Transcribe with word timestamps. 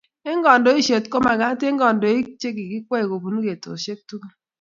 Eng' 0.29 0.43
kandoiset 0.47 1.05
ko 1.11 1.17
magat 1.27 1.59
eng' 1.67 1.79
kandoik 1.83 2.27
che 2.39 2.49
kikwei 2.57 3.05
kobunu 3.09 3.39
kotushek 3.47 3.99
tugul 4.07 4.31